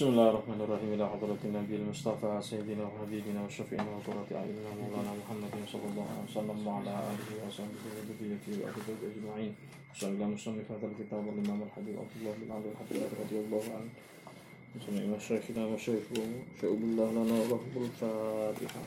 [0.00, 0.90] بسم الله الرحمن الرحيم.
[0.96, 6.58] إلى حضرة النبي المصطفى سيدنا وحبيبنا وشفيعنا وقرة أعيننا مولانا محمد صلى الله عليه وسلم
[6.66, 9.52] وعلى آله وصحبه وذريته وأهله أجمعين.
[9.92, 13.90] وصلى الله مصنف هذا الكتاب الإمام الحبيب عبد الله بن عبد الحبيب رضي الله عنه.
[14.84, 16.04] جميع مشايخنا وشيخ
[16.60, 18.82] شعوب الله لنا وله الفاتحة.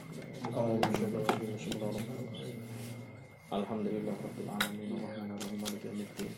[3.53, 4.89] الحمد لله رب العالمين.
[4.97, 5.59] الرحمن الرحيم.
[5.61, 6.33] مالك يوم الدين.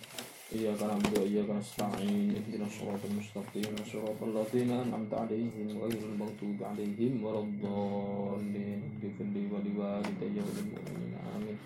[0.54, 7.40] إياك نعبد وإياك نستعين اهدنا الصراط المستقيم صراط الذين أنعمت عليهم غير المغضوب عليهم ولا
[7.46, 11.58] الضالين اغفر لي ولوالدي وللمؤمنين آمين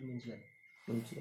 [0.00, 0.40] Mabul minjiat.
[0.88, 1.20] Benci.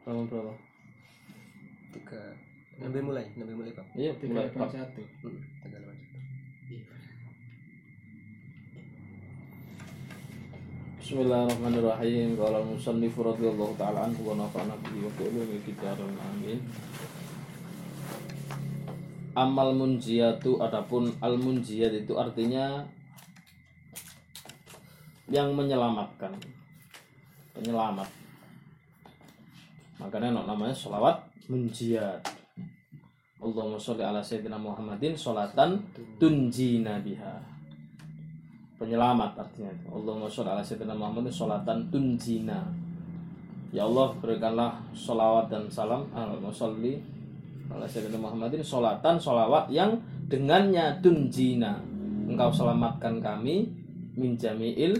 [0.00, 0.56] Kamu berapa?
[1.92, 2.22] Tiga.
[2.80, 3.84] Nabi mulai, nabi mulai pak.
[3.92, 4.72] Iya, mulai Pak.
[4.72, 5.00] satu Hmm, tiga lawan satu.
[11.05, 12.33] Bismillahirrahmanirrahim.
[12.33, 16.57] Qala al-musannif radhiyallahu ta'ala anhu wa nafa'ana bihi wa bi ulumi kitabin amin.
[19.37, 22.89] Amal munjiyatu adapun al munjiyat itu artinya
[25.29, 26.41] yang menyelamatkan.
[27.53, 28.09] Penyelamat.
[30.01, 32.25] Makanya namanya sholawat munjiyat.
[33.37, 35.85] Allahumma sholli ala sayyidina Muhammadin sholatan
[36.17, 37.54] tunjina biha
[38.75, 39.71] penyelamat artinya.
[39.87, 42.59] Allahumma sholli ala sayyidina Muhammad sholatan tunjina.
[43.71, 46.07] Ya Allah berikanlah sholawat dan salam.
[46.11, 46.99] Allahumma sholli
[47.71, 49.95] ala sayyidina Muhammadin sholatan sholawat yang
[50.27, 51.79] dengannya tunjina.
[52.25, 53.69] Engkau selamatkan kami
[54.15, 54.95] min jami'il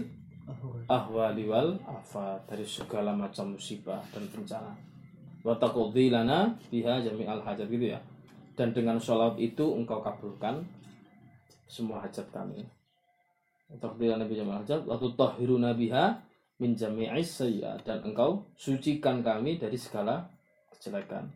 [0.86, 4.72] ahwali wal afat dari segala macam musibah dan bencana.
[5.42, 8.00] Wa taqdi lana biha jami'al hajat gitu ya.
[8.56, 10.64] Dan dengan sholawat itu engkau kabulkan
[11.68, 12.75] semua hajat kami
[13.66, 16.22] takdir Nabi Jamal Hajat waktu tahiru nabiha
[16.62, 17.42] min jami'is
[17.84, 20.24] dan engkau sucikan kami dari segala
[20.72, 21.28] kejelekan.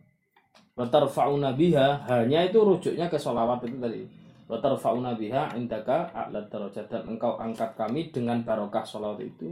[0.71, 4.01] Watarfa'una biha hanya itu rujuknya ke sholawat itu tadi.
[4.47, 6.87] Watarfa'una biha indaka a'la darajat.
[6.87, 9.51] Dan engkau angkat kami dengan barokah sholawat itu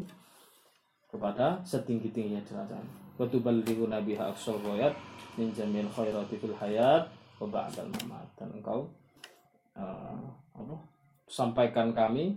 [1.11, 2.85] kepada setinggi-tingginya derajat.
[3.19, 4.95] Wa tuballighuna biha aqsal ghayat
[5.35, 7.11] min jami'il khairati hayat
[7.43, 8.27] wa ba'dal mamat.
[8.39, 8.87] Dan engkau
[9.75, 10.23] eh,
[10.55, 10.75] apa
[11.29, 12.33] sampaikan kami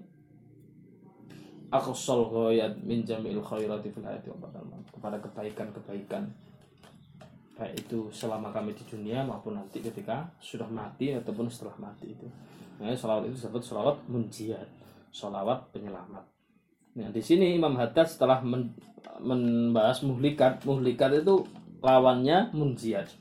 [1.73, 6.29] aqsal ghayat min jami'il khairati fil hayati wa ba'dal maut kepada kebaikan-kebaikan
[7.57, 12.27] baik itu selama kami di dunia maupun nanti ketika sudah mati ataupun setelah mati itu.
[12.81, 14.69] Nah, salawat itu disebut salawat munjiat,
[15.13, 16.25] salawat penyelamat.
[16.99, 18.75] Nah, di sini Imam Haddad setelah men-
[19.21, 21.45] membahas muhlikat, muhlikat itu
[21.85, 23.13] lawannya munjiat.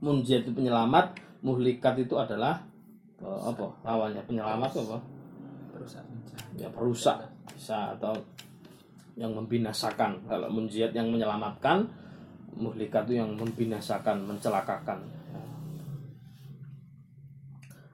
[0.00, 2.62] Munjiat itu penyelamat, muhlikat itu adalah
[3.20, 3.66] eh, apa?
[3.84, 4.98] Lawannya penyelamat apa?
[5.76, 6.08] Perusahaan.
[6.52, 8.14] ya perusak bisa atau
[9.18, 10.24] yang membinasakan.
[10.24, 11.88] Kalau munjiat yang menyelamatkan
[12.56, 15.00] muhlikat itu yang membinasakan mencelakakan.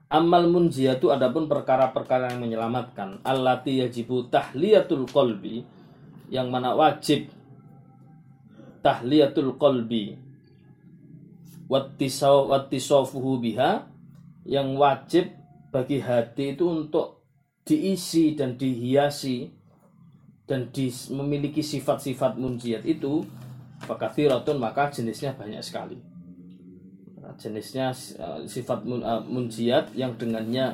[0.09, 5.61] Amal munjiat itu adapun perkara-perkara yang menyelamatkan allati yajibu tahliyatul qalbi
[6.33, 7.29] yang mana wajib
[8.81, 10.17] tahliyatul qalbi
[11.69, 13.85] wattisaw wattisafuhu biha
[14.49, 15.29] yang wajib
[15.69, 17.18] bagi hati itu untuk
[17.69, 19.53] diisi dan dihiasi
[20.49, 23.21] dan di, memiliki sifat-sifat munjiat itu
[23.85, 26.01] fakathiratun maka jenisnya banyak sekali.
[27.21, 30.73] Nah, jenisnya eh, sifat mun, eh, munjiat yang dengannya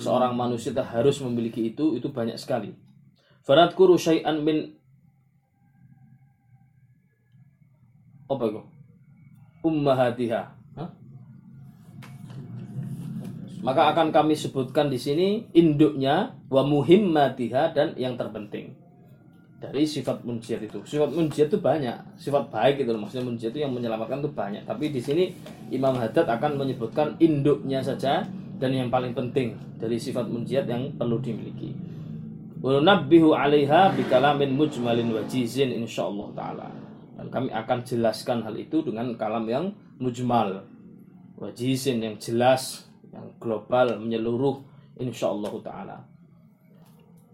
[0.00, 2.72] seorang manusia harus memiliki itu itu banyak sekali.
[3.44, 4.72] Faradkuru syai'an min
[8.32, 8.62] apa itu?
[9.60, 10.59] Ummahatiha
[13.60, 18.72] maka akan kami sebutkan di sini induknya wa muhimmatiha dan yang terpenting
[19.60, 20.80] dari sifat munjiat itu.
[20.88, 24.64] Sifat munjiat itu banyak, sifat baik itu maksudnya munjiat itu yang menyelamatkan itu banyak.
[24.64, 25.28] Tapi di sini
[25.68, 28.24] Imam Haddad akan menyebutkan induknya saja
[28.56, 31.76] dan yang paling penting dari sifat munjiat yang perlu dimiliki.
[32.64, 36.68] Wa 'alaiha bikalamin mujmalin wajizin insyaallah taala.
[37.20, 40.64] Dan kami akan jelaskan hal itu dengan kalam yang mujmal,
[41.36, 44.62] wajizin yang jelas, yang global, menyeluruh
[44.98, 45.98] insyaallah taala.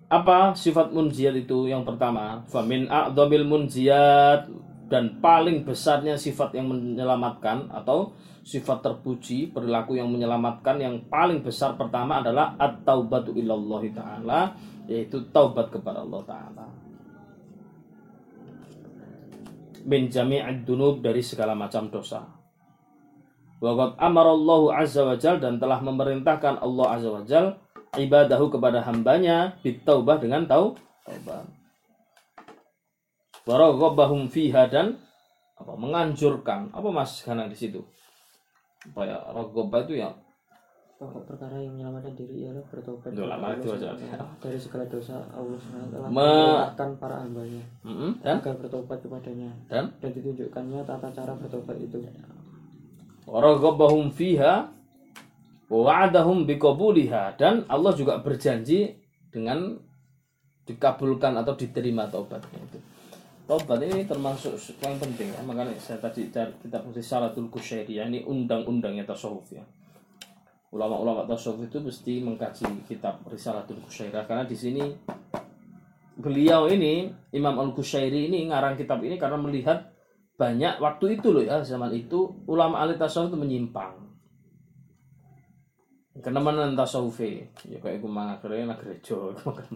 [0.06, 1.67] Apa sifat munjiat itu?
[1.67, 4.46] Yang pertama, famin a'dhamil munjiat
[4.87, 8.14] dan paling besarnya sifat yang menyelamatkan atau
[8.46, 14.40] sifat terpuji, perilaku yang menyelamatkan yang paling besar pertama adalah at-taubatu ilallah taala,
[14.87, 16.67] yaitu taubat kepada Allah taala.
[19.82, 22.35] Min jami'id dunub dari segala macam dosa.
[23.56, 27.56] Waqad amarallahu azza wa jal dan telah memerintahkan Allah azza wa jal
[27.97, 30.76] ibadahu kepada hambanya bitaubah dengan tau
[31.08, 31.49] taubat
[33.47, 34.99] waraghabahum fiha dan
[35.56, 36.69] apa menganjurkan.
[36.75, 37.81] Apa Mas Ganang di situ?
[38.93, 40.12] Apa ya raghabah itu ya?
[40.97, 43.12] Pokok perkara yang menyelamatkan diri ialah bertobat
[44.41, 47.61] dari segala dosa Allah SWT Me- mengingatkan para hambanya.
[47.85, 48.41] Mm-mm, dan?
[48.41, 49.53] Agar bertobat kepadanya.
[49.69, 49.93] Dan?
[50.00, 52.00] Dan ditunjukkannya tata cara bertobat itu
[53.26, 54.70] waraghabahum fiha
[55.67, 58.94] wa wa'adahum biqabuliha dan Allah juga berjanji
[59.34, 59.75] dengan
[60.67, 62.78] dikabulkan atau diterima taubatnya itu.
[63.46, 65.38] Taubat ini termasuk yang penting ya.
[65.46, 69.62] Makanya saya tadi cari kitab Risalatul Kusyairiyah ini undang-undangnya tasawuf ya.
[70.75, 74.82] Ulama-ulama tasawuf itu mesti mengkaji kitab Risalatul Kusyairiyah karena di sini
[76.19, 79.94] beliau ini Imam Al Kusyairi ini ngarang kitab ini karena melihat
[80.36, 84.04] banyak waktu itu loh ya zaman itu ulama ahli tasawuf itu menyimpang.
[86.20, 89.16] Karena mana tasawuf ya kayak gue mangakernya nak gereja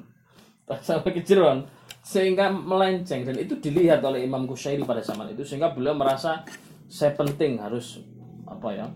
[0.68, 1.64] tasawuf kejeron
[2.00, 6.40] sehingga melenceng dan itu dilihat oleh Imam Kusyairi pada zaman itu sehingga beliau merasa
[6.88, 8.00] saya penting harus
[8.48, 8.86] apa ya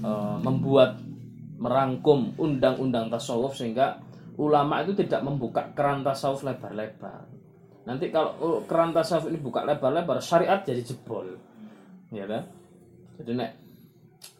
[0.00, 0.96] eh, membuat
[1.56, 4.00] merangkum undang-undang tasawuf sehingga
[4.36, 7.28] ulama itu tidak membuka keran tasawuf lebar-lebar
[7.86, 11.38] nanti kalau oh, keran tasawuf ini buka lebar-lebar syariat jadi jebol
[12.10, 12.42] ya kan
[13.22, 13.50] jadi nek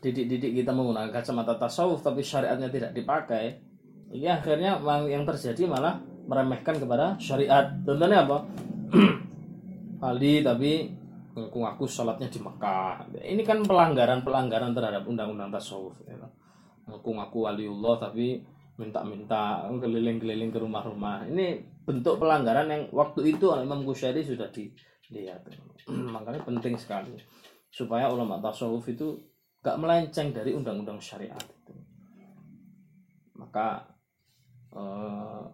[0.03, 3.63] didik-didik kita menggunakan kacamata tasawuf tapi syariatnya tidak dipakai
[4.11, 8.39] ini akhirnya yang terjadi malah meremehkan kepada syariat contohnya apa
[10.11, 10.91] Ali tapi
[11.39, 16.19] ngaku-ngaku sholatnya di Mekah ini kan pelanggaran-pelanggaran terhadap undang-undang tasawuf ya.
[16.19, 16.31] kan.
[16.91, 18.43] ngaku-ngaku waliullah tapi
[18.77, 21.25] minta-minta keliling-keliling ke rumah-rumah.
[21.29, 25.43] Ini bentuk pelanggaran yang waktu itu oleh Imam Ghazali sudah dilihat
[26.15, 27.17] makanya penting sekali
[27.73, 29.17] supaya ulama tasawuf itu
[29.61, 31.75] gak melenceng dari undang-undang syariat itu.
[33.37, 33.85] Maka
[34.77, 35.45] eh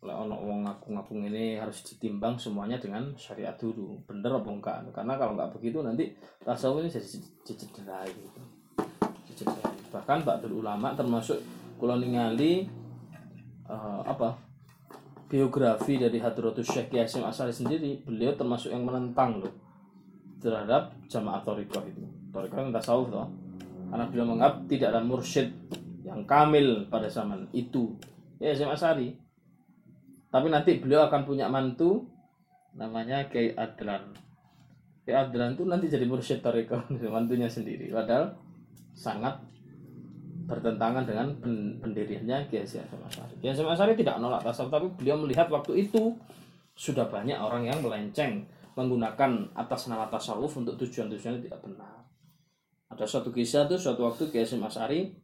[0.00, 4.00] lek ono wong ngaku-ngaku ini harus ditimbang semuanya dengan syariat dulu.
[4.08, 4.76] Bener apa enggak?
[4.96, 8.40] Karena kalau enggak begitu nanti tasawuf ini jadi cederai gitu.
[9.90, 11.36] Bahkan Ba'dul ulama termasuk
[11.80, 12.68] kalau ningali
[13.64, 14.36] eh, apa
[15.30, 18.02] biografi dari Hadratus Syekh Yasim Asari sendiri.
[18.04, 19.54] Beliau termasuk yang menentang loh
[20.42, 22.04] terhadap jamaah Torikoh itu.
[22.34, 23.28] Torikoh yang tasawuf toh.
[23.88, 25.48] Karena beliau menganggap tidak ada mursyid
[26.04, 27.96] yang kamil pada zaman itu.
[28.42, 29.16] Ya Yasim Asari
[30.30, 32.06] tapi nanti beliau akan punya mantu
[32.78, 34.14] namanya Kiai Adlan.
[35.02, 37.90] Kiai Adlan itu nanti jadi mursyid Torikoh mantunya sendiri.
[37.90, 38.34] Padahal
[38.94, 39.42] sangat
[40.50, 43.34] bertentangan dengan pen- pendiriannya Kiai Hasyim Asari.
[43.38, 46.18] Kiai Hasyim Asari tidak menolak tasawuf tapi beliau melihat waktu itu
[46.74, 48.42] sudah banyak orang yang melenceng
[48.74, 52.02] menggunakan atas nama tasawuf untuk tujuan-tujuan yang tidak benar.
[52.90, 55.14] Ada suatu kisah tuh suatu waktu Kiai Hasyim Asari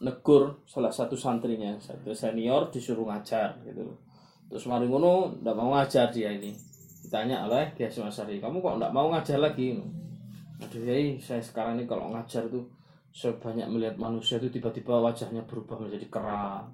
[0.00, 3.84] negur salah satu santrinya, satu senior disuruh ngajar gitu.
[4.48, 6.56] Terus mari ngono ndak mau ngajar dia ini.
[7.04, 9.76] Ditanya oleh Kiai Hasyim Asari, "Kamu kok ndak mau ngajar lagi?"
[10.56, 12.75] Aduh Kiai, saya sekarang ini kalau ngajar tuh
[13.16, 16.68] saya banyak melihat manusia itu tiba-tiba wajahnya berubah menjadi kera,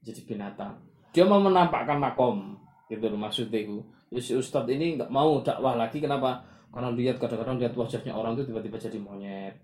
[0.00, 0.80] jadi binatang.
[1.12, 2.56] Dia mau menampakkan makom,
[2.88, 3.84] gitu loh maksudnya itu.
[4.08, 6.40] Jadi si Ustadz ini nggak mau dakwah lagi, kenapa?
[6.72, 9.60] Karena lihat kadang-kadang lihat wajahnya orang itu tiba-tiba jadi monyet,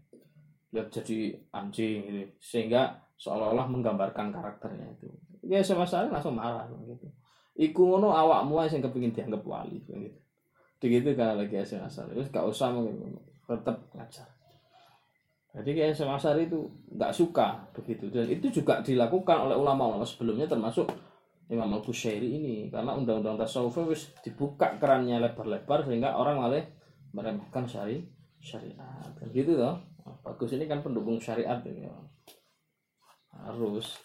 [0.77, 2.21] lihat jadi anjing gitu.
[2.37, 5.09] Sehingga seolah-olah menggambarkan karakternya itu.
[5.49, 7.09] Ya sama saya langsung marah gitu.
[7.57, 10.13] Iku ngono awakmu sing kepengin dianggap wali gitu.
[10.79, 12.05] Begitu kan lagi asal asal.
[12.13, 12.71] Terus gak usah
[13.49, 14.38] tetap ngajar.
[15.59, 18.07] Jadi kayak SMA Asari itu nggak suka begitu.
[18.15, 20.87] Dan itu juga dilakukan oleh ulama-ulama sebelumnya termasuk
[21.51, 22.71] Imam Al Kusyairi ini.
[22.71, 26.63] Karena undang-undang tasawuf wis dibuka kerannya lebar-lebar sehingga orang malah
[27.11, 28.07] meremehkan syari
[28.39, 29.11] syariat.
[29.19, 29.83] Dan gitu toh.
[30.23, 31.91] Bagus ini kan pendukung syariat ini
[33.35, 33.99] harus.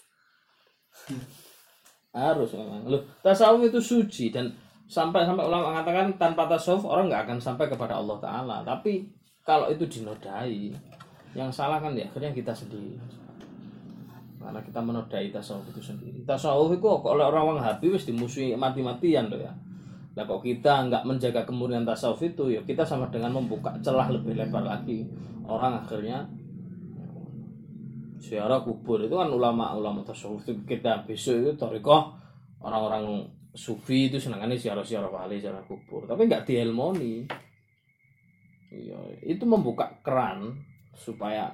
[2.09, 2.89] Harus memang.
[2.89, 4.49] Loh tasawuf itu suci dan
[4.89, 8.57] sampai sampai ulama mengatakan tanpa tasawuf orang nggak akan sampai kepada Allah Taala.
[8.65, 9.05] Tapi
[9.45, 10.73] kalau itu dinodai
[11.33, 12.97] yang salah kan ya akhirnya kita sendiri
[14.43, 16.19] karena kita menodai tasawuf itu sendiri.
[16.27, 19.55] Tasawuf itu kok oleh orang Wahabi wis dimusuhi mati-matian loh ya.
[20.19, 24.35] Lah kok kita nggak menjaga kemurnian tasawuf itu ya kita sama dengan membuka celah lebih
[24.35, 25.07] lebar lagi.
[25.47, 26.27] Orang akhirnya
[28.19, 28.99] ziarah kubur.
[28.99, 32.11] Itu kan ulama-ulama tasawuf itu kita besok itu torikoh
[32.59, 33.23] orang-orang
[33.55, 36.03] sufi itu senangannya ziarah-ziarah wali ziarah kubur.
[36.03, 37.23] Tapi nggak dielmoni
[38.73, 40.57] Iya, itu membuka keran
[40.95, 41.49] supaya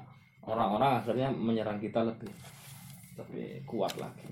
[0.45, 2.31] orang-orang akhirnya menyerang kita lebih
[3.19, 4.29] lebih kuat lagi.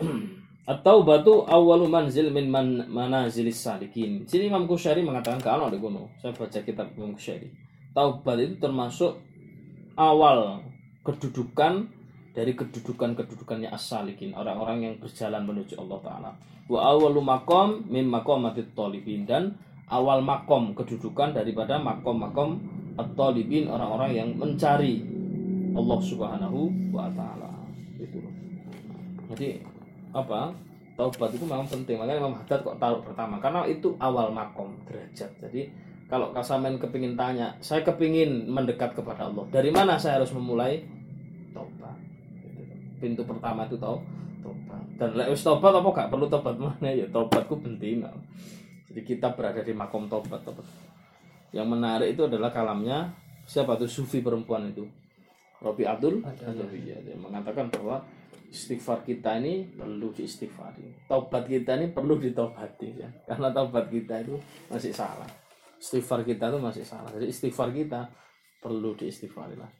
[0.72, 4.24] Atau batu awalu manzil min man manazilis salikin.
[4.24, 6.08] Sini Imam Kusyari mengatakan kalau di gunung.
[6.16, 7.52] Saya baca kitab Imam Kusyari.
[7.92, 9.20] Taubat itu termasuk
[9.94, 10.64] awal
[11.04, 11.86] kedudukan
[12.34, 16.30] dari kedudukan-kedudukannya as-salikin orang-orang yang berjalan menuju Allah taala
[16.66, 19.54] wa awwalu maqam min maqamatit talibin dan
[19.86, 22.58] awal makom kedudukan daripada makom-makom
[22.94, 25.02] at-talibin orang-orang yang mencari
[25.74, 27.50] Allah Subhanahu wa taala.
[27.98, 28.22] Itu.
[29.34, 29.58] Jadi
[30.14, 30.54] apa?
[30.94, 31.98] Taubat itu memang penting.
[31.98, 33.42] Makanya Imam Haddad kok taruh pertama.
[33.42, 35.26] Karena itu awal makom derajat.
[35.42, 35.66] Jadi
[36.06, 40.86] kalau kasamen kepingin tanya saya kepingin mendekat kepada Allah dari mana saya harus memulai?
[41.50, 41.98] Taubat.
[42.46, 42.62] Gitu.
[43.02, 43.98] pintu pertama itu tau
[44.38, 44.84] taubat.
[44.94, 46.54] Dan lek wis taubat apa gak perlu taubat?
[46.62, 48.06] Mana ya taubatku penting.
[48.86, 50.62] Jadi kita berada di makom taubat taubat
[51.54, 53.14] yang menarik itu adalah kalamnya
[53.46, 53.86] siapa tuh?
[53.86, 54.82] Sufi perempuan itu.
[55.62, 58.02] Robi Abdul Adawiyah dia mengatakan bahwa
[58.50, 61.06] istighfar kita ini perlu diistighfari.
[61.06, 63.08] Taubat kita ini perlu ditaubati ya.
[63.24, 64.34] Karena taubat kita itu
[64.66, 65.30] masih salah.
[65.78, 67.08] Istighfar kita itu masih salah.
[67.14, 68.10] Jadi istighfar kita
[68.58, 69.70] perlu diistighfari lah.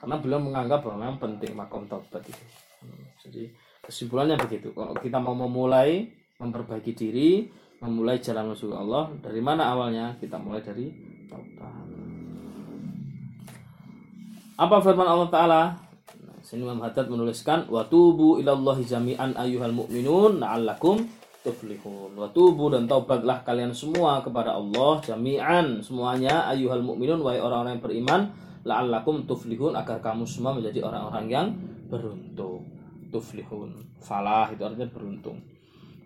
[0.00, 2.44] Karena beliau menganggap bahwa memang penting makom taubat itu.
[2.80, 3.52] Hmm, jadi
[3.84, 4.72] kesimpulannya begitu.
[4.72, 7.48] Kalau kita mau memulai memperbaiki diri
[7.80, 9.12] memulai jalan menuju Allah.
[9.20, 10.16] Dari mana awalnya?
[10.16, 10.88] Kita mulai dari
[11.28, 11.84] taubat.
[14.56, 15.62] Apa firman Allah Ta'ala?
[16.24, 21.04] Nah, sini Imam Haddad menuliskan wa tubu ilallahi jami'an ayyuhal mu'minun la'allakum
[21.44, 22.16] tuflihun.
[22.16, 25.84] Wa tubu dan taubatlah kalian semua kepada Allah jami'an.
[25.84, 28.20] Semuanya ayyuhal mu'minun wahai orang-orang yang beriman
[28.64, 31.46] la'allakum tuflihun agar kamu semua menjadi orang-orang yang
[31.92, 32.64] beruntung.
[33.12, 34.00] Tuflihun.
[34.00, 35.55] Falah itu artinya beruntung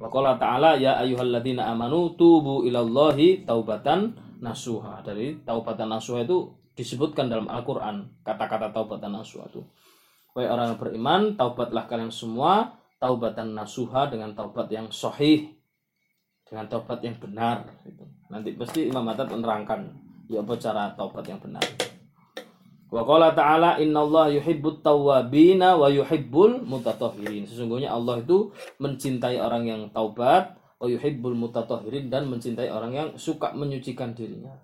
[0.01, 7.29] wa qala ta'ala ya ayyuhalladzina amanu tubu ilallahi taubatan nasuha dari taubatan nasuha itu disebutkan
[7.29, 9.61] dalam Al-Qur'an kata-kata taubatan nasuha itu
[10.31, 15.59] Wahai orang yang beriman, taubatlah kalian semua taubatan nasuha dengan taubat yang sahih,
[16.47, 17.67] dengan taubat yang benar.
[17.83, 18.05] Gitu.
[18.31, 19.91] Nanti pasti Imam Haddad menerangkan
[20.31, 21.65] ya apa cara taubat yang benar.
[22.91, 27.47] Wa qala ta'ala innallaha yuhibbut tawwabina wa yuhibbul mutatahhirin.
[27.47, 28.51] Sesungguhnya Allah itu
[28.83, 34.59] mencintai orang yang taubat, wa yuhibbul mutatahhirin dan mencintai orang yang suka menyucikan dirinya.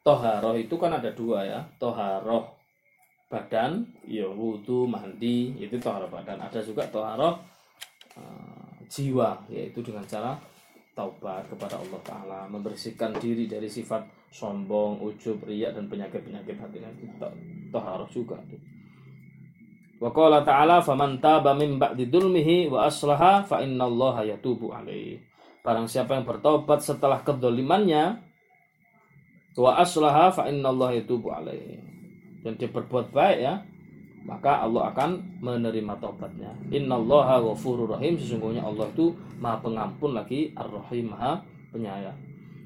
[0.00, 2.48] Toharoh itu kan ada dua ya, toharoh
[3.28, 6.40] badan, ya wudhu, mandi, itu toharoh badan.
[6.40, 7.36] Ada juga toharoh
[8.16, 10.32] eh, jiwa, yaitu dengan cara
[10.96, 17.04] taubat kepada Allah Ta'ala, membersihkan diri dari sifat sombong, ujub, riak, dan penyakit-penyakit hati nanti.
[17.70, 18.38] Toharoh juga.
[20.00, 25.20] Wa qala ta'ala faman taba min ba'di dulmihi wa aslaha fa innallaha yatubu alaihi.
[25.60, 28.30] Barang siapa yang bertobat setelah kedolimannya
[29.58, 31.82] wa aslaha fa innallaha yatubu alaihi
[32.40, 33.54] dan dia berbuat baik ya
[34.24, 41.12] maka Allah akan menerima taubatnya innallaha ghafurur rahim sesungguhnya Allah itu maha pengampun lagi ar-rahim
[41.12, 41.40] maha
[41.72, 42.16] penyayang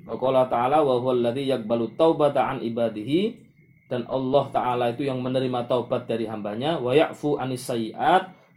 [0.04, 3.44] wa qala ta'ala wa huwal ladzi yaqbalu taubata an ibadihi.
[3.84, 6.80] Dan Allah taala itu yang menerima taubat dari hambanya.
[6.80, 7.68] Wa ya'fu anis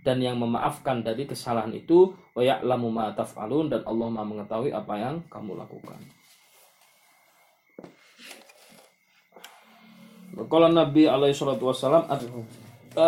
[0.07, 3.67] dan yang memaafkan dari kesalahan itu wa ya'lamu ma taf'alun.
[3.67, 5.99] Dan Allah Maha mengetahui apa yang kamu lakukan.
[10.37, 12.05] Kalau Nabi alaihi salatu wassalam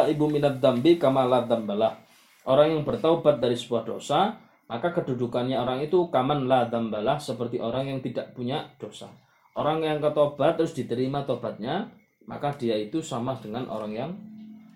[0.09, 2.01] ibu minat dambi kamalah dambalah.
[2.49, 4.33] Orang yang bertaubat dari sebuah dosa,
[4.69, 9.09] maka kedudukannya orang itu kaman la dambalah seperti orang yang tidak punya dosa.
[9.57, 11.89] Orang yang ketobat terus diterima tobatnya,
[12.29, 14.11] maka dia itu sama dengan orang yang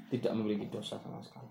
[0.10, 1.48] tidak memiliki dosa sama sekali.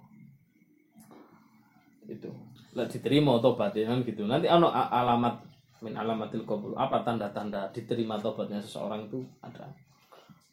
[2.10, 2.34] Itu.
[2.74, 4.26] Lah diterima tobatnya kan gitu.
[4.26, 5.38] Nanti ano alamat
[5.86, 6.74] min alamatil qabul.
[6.74, 9.70] Apa tanda-tanda diterima tobatnya seseorang itu ada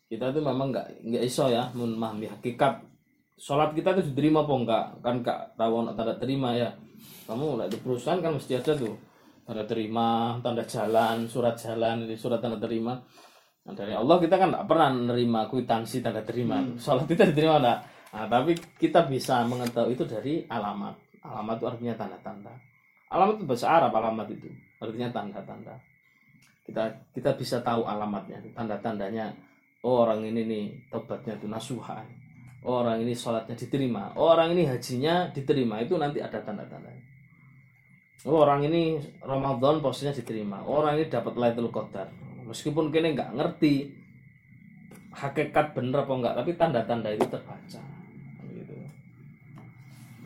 [0.09, 2.81] kita itu memang nggak nggak iso ya memahami hakikat
[3.37, 6.73] sholat kita itu diterima apa enggak kan nggak tahu tanda terima ya
[7.27, 8.95] kamu di perusahaan kan mesti ada tuh.
[9.45, 13.01] Tanda terima tanda jalan surat jalan surat tanda terima.
[13.65, 16.61] Nah, dari Allah kita kan nggak pernah menerima kwitansi tanda terima.
[16.61, 16.77] Hmm.
[16.77, 17.79] sholat kita diterima enggak
[18.09, 20.95] nah, tapi kita bisa mengetahui itu dari alamat.
[21.25, 22.53] Alamat itu artinya tanda-tanda.
[23.09, 24.49] Alamat itu bahasa Arab alamat itu.
[24.79, 25.75] Artinya tanda-tanda.
[26.63, 29.33] Kita kita bisa tahu alamatnya tanda-tandanya.
[29.81, 32.03] Oh, orang ini nih tobatnya itu nasuha
[32.67, 34.11] orang ini sholatnya diterima.
[34.19, 35.79] Orang ini hajinya diterima.
[35.79, 36.91] Itu nanti ada tanda-tanda.
[38.27, 40.59] Orang ini Ramadan posnya diterima.
[40.67, 42.11] Orang ini dapat Lailatul Qadar.
[42.43, 43.87] Meskipun kini nggak ngerti
[45.15, 47.81] hakikat bener apa enggak tapi tanda-tanda itu terbaca.
[48.49, 48.75] Gitu.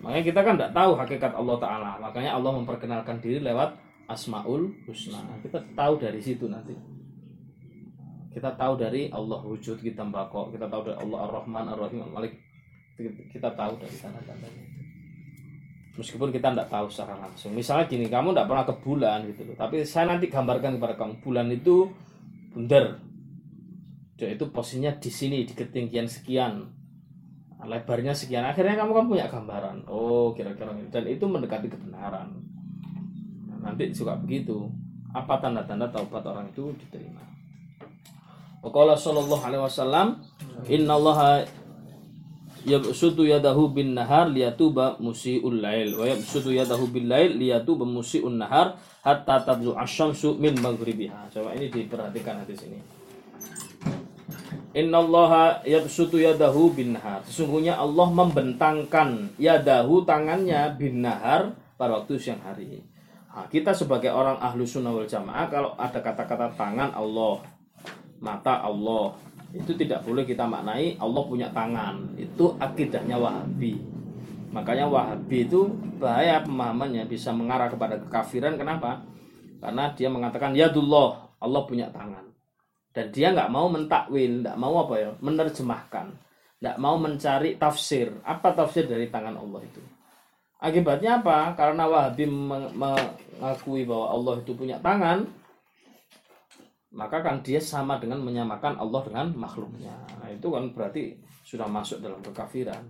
[0.03, 1.91] makanya kita kan nggak tahu hakikat Allah Taala.
[2.01, 3.77] Makanya Allah memperkenalkan diri lewat
[4.09, 5.21] Asmaul Husna.
[5.45, 6.73] Kita tahu dari situ nanti
[8.33, 12.33] kita tahu dari Allah wujud kita mbako kita tahu dari Allah Ar-Rahman Ar-Rahim Al-Malik.
[13.33, 14.73] Kita tahu dari tanda-tandanya
[15.93, 17.53] meskipun kita tidak tahu secara langsung.
[17.53, 19.55] Misalnya gini kamu tidak pernah ke bulan gitu loh.
[19.57, 21.89] Tapi saya nanti gambarkan kepada kamu bulan itu
[22.53, 23.01] bundar
[24.13, 26.69] dia itu posisinya di sini di ketinggian sekian.
[27.63, 28.43] Lebarnya sekian.
[28.43, 29.87] Akhirnya kamu kan punya gambaran.
[29.87, 32.29] Oh kira-kira ini dan itu mendekati kebenaran.
[33.47, 34.67] Nah, nanti juga begitu.
[35.13, 37.32] Apa tanda-tanda taubat orang itu diterima
[38.63, 40.23] Waqala sallallahu alaihi wasallam
[40.71, 41.43] innallaha
[42.63, 48.79] yabsutu yadahu bin nahar liyatuba musiul lail wa yabsutu yadahu bil lail liyatuba musiun nahar
[49.03, 52.79] hatta tadlu asyamsu min maghribiha coba ini diperhatikan hadis ini
[54.73, 57.21] Innallaha yabsutu yadahu bin nahar.
[57.29, 62.81] Sesungguhnya Allah membentangkan yadahu tangannya bin nahar pada waktu siang hari.
[63.29, 67.45] Nah, kita sebagai orang ahlu sunnah wal jamaah kalau ada kata-kata tangan Allah,
[68.23, 69.11] mata Allah,
[69.51, 72.15] itu tidak boleh kita maknai Allah punya tangan.
[72.15, 73.75] Itu akidahnya Wahabi.
[74.55, 75.67] Makanya Wahabi itu
[75.99, 78.55] bahaya pemahamannya bisa mengarah kepada kekafiran.
[78.55, 79.03] Kenapa?
[79.59, 82.33] Karena dia mengatakan yadullah, Allah punya tangan
[82.93, 86.13] dan dia nggak mau mentakwil, nggak mau apa ya, menerjemahkan,
[86.61, 88.13] nggak mau mencari tafsir.
[88.21, 89.81] Apa tafsir dari tangan Allah itu?
[90.63, 91.57] Akibatnya apa?
[91.57, 95.25] Karena Wahabi meng- mengakui bahwa Allah itu punya tangan,
[96.93, 99.97] maka kan dia sama dengan menyamakan Allah dengan makhluknya.
[100.21, 102.85] Nah, itu kan berarti sudah masuk dalam kekafiran.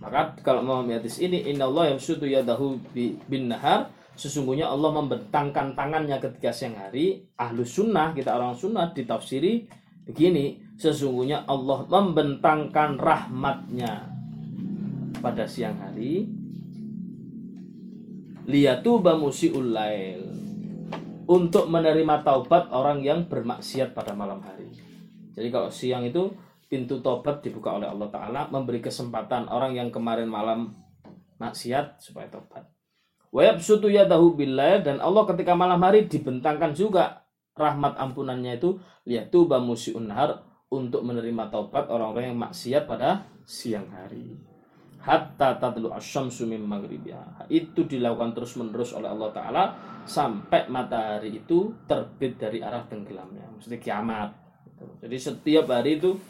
[0.00, 4.96] Maka kalau mau hadis ini, Inna Allah yang sudu yadahu bi- bin nahar, sesungguhnya Allah
[4.96, 7.28] membentangkan tangannya ketika siang hari.
[7.36, 9.68] Ahlu sunnah, kita orang sunnah ditafsiri
[10.08, 14.08] begini, sesungguhnya Allah membentangkan rahmatnya
[15.20, 16.24] pada siang hari.
[18.48, 20.30] Liyatuba musiul lail
[21.30, 24.66] untuk menerima taubat orang yang bermaksiat pada malam hari.
[25.30, 26.34] Jadi kalau siang itu
[26.66, 30.74] pintu taubat dibuka oleh Allah Ta'ala memberi kesempatan orang yang kemarin malam
[31.38, 32.66] maksiat supaya taubat.
[33.30, 37.22] Wa yabsutu yadahu billail dan Allah ketika malam hari dibentangkan juga
[37.54, 44.34] rahmat ampunannya itu liyatuba musiun nahar untuk menerima taubat orang-orang yang maksiat pada siang hari.
[45.00, 47.48] Hatta tatlu asyamsu min maghribiha.
[47.48, 49.64] Itu dilakukan terus-menerus oleh Allah Ta'ala
[50.04, 53.48] sampai matahari itu terbit dari arah tenggelamnya.
[53.56, 54.28] Maksudnya kiamat.
[55.00, 56.20] Jadi setiap hari itu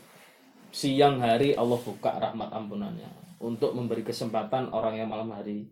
[0.70, 3.11] siang hari Allah buka rahmat ampunannya
[3.42, 5.66] untuk memberi kesempatan orang yang malam hari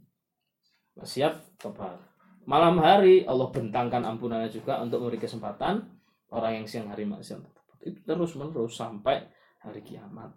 [0.99, 2.03] maksiat tobat.
[2.51, 5.87] Malam hari Allah bentangkan ampunannya juga untuk memberi kesempatan
[6.35, 7.47] orang yang siang hari maksiat.
[7.87, 9.23] Itu terus menerus sampai
[9.63, 10.35] hari kiamat.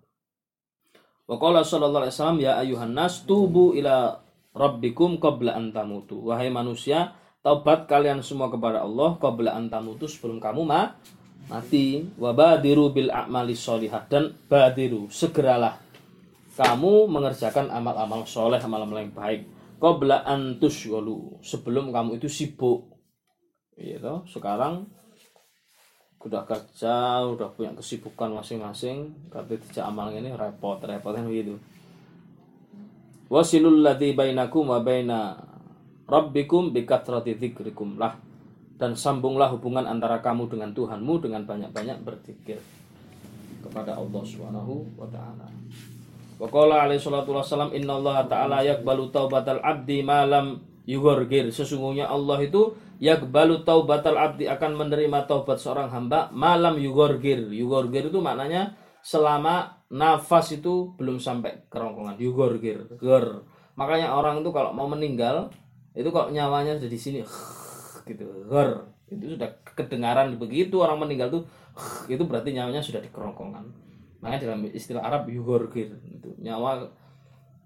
[1.29, 4.19] Wa qala sallallahu alaihi wasallam ya ayuhan nas tubu ila
[4.51, 6.19] rabbikum qabla an tamutu.
[6.21, 10.97] Wahai manusia, taubat kalian semua kepada Allah qabla an tamutu sebelum kamu ma
[11.47, 12.03] mati.
[12.19, 15.79] Wa badiru bil a'mali sholihah dan badiru segeralah
[16.51, 19.47] kamu mengerjakan amal-amal soleh, amal-amal yang baik.
[19.81, 22.91] Qabla an tusyghalu sebelum kamu itu sibuk.
[23.81, 24.85] Toh, sekarang
[26.21, 31.57] udah kerja, udah punya kesibukan masing-masing, tapi tidak amal ini repot, repot kan begitu.
[33.31, 35.39] Wasilul ladzi bainakum wa baina
[36.05, 38.19] rabbikum bikatrati dzikrikum lah
[38.75, 42.59] dan sambunglah hubungan antara kamu dengan Tuhanmu dengan banyak-banyak berzikir
[43.63, 45.47] kepada Allah Subhanahu wa taala.
[46.41, 51.49] Wa qala alaihi salatu wassalam innallaha ta'ala yaqbalu taubatal abdi malam yugorgir.
[51.53, 57.49] Sesungguhnya Allah itu yakbalu taubatal abdi akan menerima taubat seorang hamba malam yugorgir.
[57.49, 62.17] Yugorgir itu maknanya selama nafas itu belum sampai kerongkongan.
[62.21, 63.45] Yugorgir, ger.
[63.77, 65.49] Makanya orang itu kalau mau meninggal
[65.91, 67.19] itu kalau nyawanya sudah di sini
[68.09, 68.87] gitu, ger.
[69.11, 71.43] Itu sudah kedengaran begitu orang meninggal tuh
[72.13, 73.65] itu berarti nyawanya sudah di kerongkongan.
[74.21, 76.85] Makanya dalam istilah Arab yugorgir itu nyawa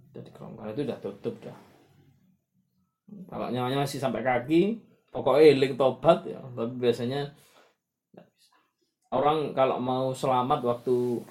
[0.10, 1.75] sudah di kerongkongan itu udah tutup dah.
[3.06, 4.82] Kalau nyawanya masih sampai kaki,
[5.14, 6.42] pokoknya ilik tobat ya.
[6.54, 7.30] Tapi biasanya.
[9.14, 11.22] Orang kalau mau selamat waktu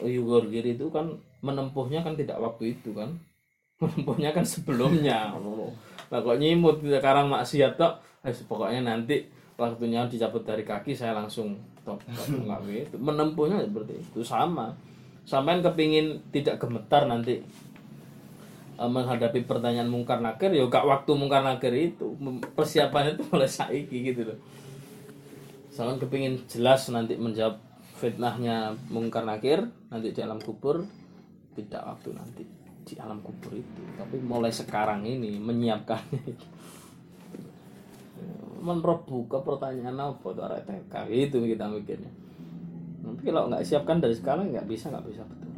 [0.00, 1.12] Yugorgir itu kan
[1.44, 3.12] menempuhnya kan tidak waktu itu kan.
[3.82, 5.30] Menempuhnya kan sebelumnya.
[6.12, 9.24] Nah kok nyimut sekarang maksiat tok, eh, pokoknya nanti
[9.56, 12.96] waktunya dicabut dari kaki saya langsung tobat enggak gitu.
[13.00, 14.70] Menempuhnya seperti itu sama.
[15.24, 17.40] Sampai kepingin tidak gemetar nanti
[18.78, 22.14] eh, menghadapi pertanyaan mungkar nakir ya gak waktu mungkar nakir itu.
[22.54, 24.38] Persiapannya itu mulai saiki gitu loh.
[25.74, 27.58] Sampai kepingin jelas nanti menjawab
[27.98, 30.86] fitnahnya mungkar nakir nanti di alam kubur.
[31.54, 32.42] Tidak waktu nanti
[32.84, 33.82] di alam kubur itu.
[33.96, 36.46] Tapi mulai sekarang ini menyiapkannya itu.
[38.64, 42.12] Menrobuka pertanyaan apa tuh arek TK itu kita mikirnya.
[43.04, 45.50] Tapi kalau nggak siapkan dari sekarang nggak bisa nggak bisa betul.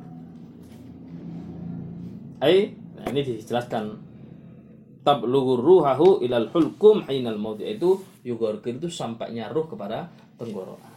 [2.42, 2.76] Ai,
[3.06, 3.94] nah ini dijelaskan
[5.06, 10.90] tablughu ruhahu ilal hulkum hinal maut yaitu yugorgir itu sampainya ruh kepada tenggorokan.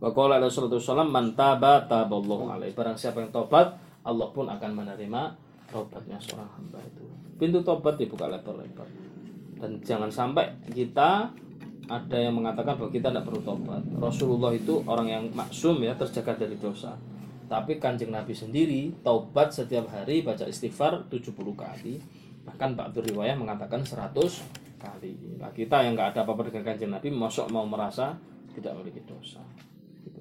[0.00, 2.72] Wa qala Rasulullah SAW man taba taballahu alaihi.
[2.72, 5.22] Barang siapa yang tobat, Allah pun akan menerima
[5.68, 7.04] tobatnya seorang hamba itu.
[7.36, 8.88] Pintu tobat dibuka lebar-lebar.
[9.60, 11.30] Dan jangan sampai kita
[11.86, 13.84] ada yang mengatakan bahwa kita tidak perlu tobat.
[14.00, 16.96] Rasulullah itu orang yang maksum ya, terjaga dari dosa.
[17.52, 22.00] Tapi kanjeng Nabi sendiri taubat setiap hari baca istighfar 70 kali.
[22.48, 24.08] Bahkan Pak riwayah mengatakan 100
[24.80, 25.12] kali.
[25.36, 28.16] Nah, kita yang nggak ada apa-apa dengan kanjeng Nabi, masuk mau merasa
[28.56, 29.44] tidak memiliki dosa.
[30.00, 30.16] Gitu.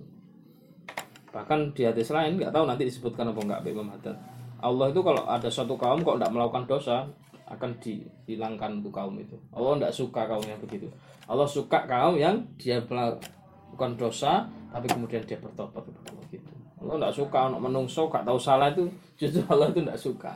[1.31, 4.19] Bahkan di hadis lain nggak tahu nanti disebutkan apa nggak Imam Haddad.
[4.59, 7.07] Allah itu kalau ada suatu kaum kok tidak melakukan dosa
[7.47, 9.39] akan dihilangkan untuk kaum itu.
[9.55, 10.91] Allah tidak suka kaum yang begitu.
[11.31, 16.10] Allah suka kaum yang dia melakukan dosa tapi kemudian dia bertobat kepada
[16.81, 18.89] Allah tidak suka untuk menungso gak tahu salah itu
[19.21, 20.31] justru Allah itu tidak suka.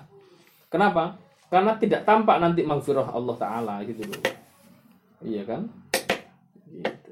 [0.69, 1.17] Kenapa?
[1.49, 4.21] Karena tidak tampak nanti maghfirah Allah Taala gitu loh.
[5.25, 5.62] Iya kan?
[6.69, 7.12] Gitu.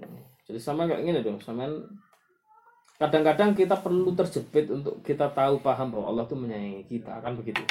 [0.49, 1.65] Jadi sama kayak gini dong, sama
[2.99, 7.63] kadang-kadang kita perlu terjepit untuk kita tahu paham bahwa Allah itu menyayangi kita kan begitu.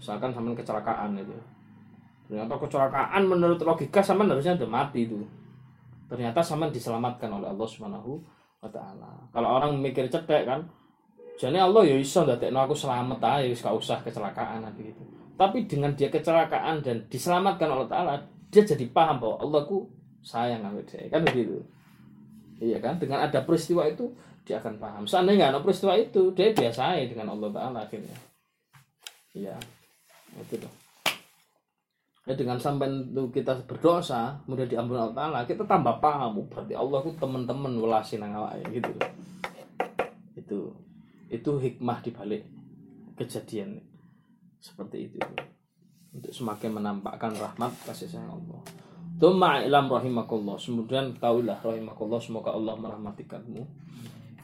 [0.00, 1.36] Misalkan sama kecelakaan itu.
[2.26, 5.20] Ternyata kecelakaan menurut logika sama harusnya udah mati itu.
[6.08, 8.16] Ternyata sama diselamatkan oleh Allah Subhanahu
[8.62, 9.10] wa taala.
[9.34, 10.62] Kalau orang mikir cetek kan,
[11.34, 15.02] jadi Allah ya iso ndadekno aku selamat aja, wis gak usah kecelakaan nanti gitu.
[15.34, 18.22] Tapi dengan dia kecelakaan dan diselamatkan oleh taala,
[18.54, 19.90] dia jadi paham bahwa Allah ku
[20.22, 21.10] sayang sama dia.
[21.10, 21.58] Kan begitu.
[22.62, 22.94] Iya kan?
[23.02, 24.06] Dengan ada peristiwa itu
[24.46, 25.02] dia akan paham.
[25.02, 28.14] Seandainya nggak ada peristiwa itu, dia biasa dengan Allah Taala akhirnya.
[29.32, 29.56] Iya,
[30.38, 30.81] itu loh.
[32.22, 36.46] Ya, dengan sampai itu kita berdosa, kemudian diampuni Allah Taala, kita tambah paham.
[36.46, 38.38] Berarti Allah itu teman-teman welasi nang
[38.70, 38.94] gitu.
[40.38, 40.58] Itu
[41.26, 42.46] itu hikmah dibalik
[43.18, 43.82] kejadian
[44.62, 45.18] seperti itu
[46.12, 48.60] untuk semakin menampakkan rahmat kasih sayang Allah.
[49.18, 50.60] Tuma ilam rahimakullah.
[50.62, 53.62] Kemudian tahulah rahimakullah semoga Allah merahmatikanmu.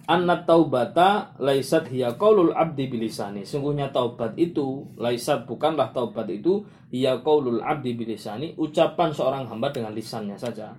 [0.08, 3.44] Anna taubata laisat hiya qaulul abdi bilisani.
[3.44, 9.92] Sungguhnya taubat itu laisat bukanlah taubat itu hiya qaulul abdi bilisani, ucapan seorang hamba dengan
[9.92, 10.72] lisannya saja.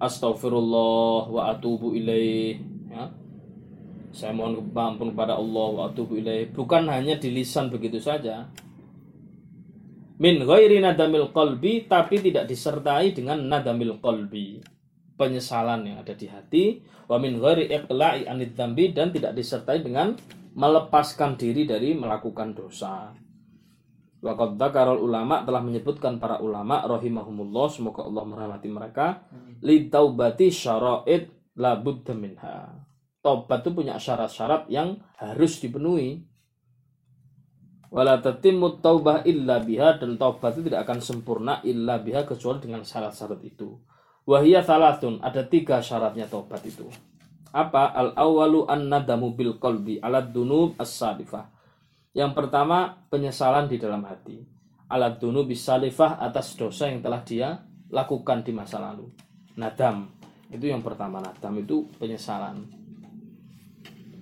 [0.00, 2.56] Astaghfirullah wa atubu ilaih.
[2.88, 3.12] Ya.
[4.16, 6.48] Saya mohon ampun kepada Allah wa atubu ilaih.
[6.56, 8.48] Bukan hanya di lisan begitu saja,
[10.16, 14.75] min ghairi nadamil qalbi tapi tidak disertai dengan nadamil qalbi
[15.16, 16.64] penyesalan yang ada di hati.
[17.08, 18.76] Wa min ghairi iqla'i anid dan
[19.10, 20.14] tidak disertai dengan
[20.56, 23.12] melepaskan diri dari melakukan dosa.
[24.24, 29.28] Waqad dzakarul ulama telah menyebutkan para ulama rahimahumullah semoga Allah merahmati mereka.
[29.60, 31.28] Li taubati syara'id
[31.60, 32.72] la budda minha.
[33.20, 36.24] Taubat itu punya syarat-syarat yang harus dipenuhi.
[37.92, 42.82] Wala tatimmu taubah illa biha dan taubat itu tidak akan sempurna illa biha kecuali dengan
[42.82, 43.78] syarat-syarat itu.
[44.26, 46.90] Wahia salatun ada tiga syaratnya taubat itu.
[47.54, 47.94] Apa?
[47.94, 51.46] Al awalu an nadamu bil qalbi ala dunub as salifah.
[52.10, 54.42] Yang pertama penyesalan di dalam hati.
[54.90, 57.62] Ala dunub salifah atas dosa yang telah dia
[57.94, 59.06] lakukan di masa lalu.
[59.54, 60.10] Nadam
[60.50, 62.66] itu yang pertama nadam itu penyesalan.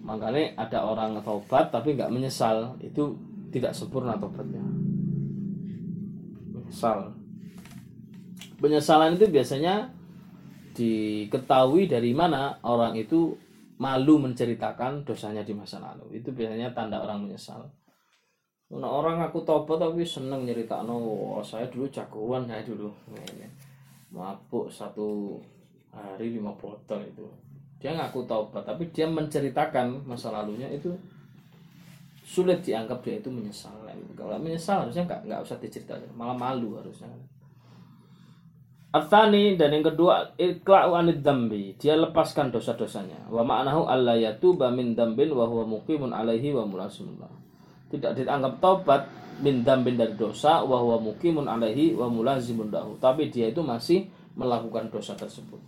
[0.04, 3.16] Makanya ada orang taubat tapi nggak menyesal itu
[3.48, 4.60] tidak sempurna tobatnya.
[6.52, 7.23] Menyesal.
[8.64, 9.92] Penyesalan itu biasanya
[10.72, 13.36] diketahui dari mana orang itu
[13.76, 16.16] malu menceritakan dosanya di masa lalu.
[16.16, 17.60] Itu biasanya tanda orang menyesal.
[18.72, 22.88] Nah, orang aku tobat tapi seneng nyerita no, oh, saya dulu jagoan saya dulu.
[24.08, 25.36] Mabuk satu
[25.92, 27.28] hari lima botol itu.
[27.76, 30.88] Dia ngaku taubat tapi dia menceritakan masa lalunya itu
[32.24, 33.76] sulit dianggap dia itu menyesal
[34.16, 37.04] kalau menyesal harusnya nggak nggak usah diceritakan malah malu harusnya
[38.94, 43.26] Atani dan yang kedua ikla'u anid dambi dia lepaskan dosa-dosanya.
[43.26, 47.44] Wa ma'nahu alla yatuba min dambin wa huwa muqimun alaihi wa mulasimullah
[47.94, 49.02] tidak dianggap taubat
[49.42, 54.10] min dambin dari dosa wa huwa muqimun alaihi wa mulazimun dahu tapi dia itu masih
[54.34, 55.62] melakukan dosa tersebut.